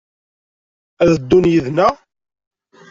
Ad 1.03 1.09
d-ddun 1.13 1.45
yid-neɣ? 1.51 1.95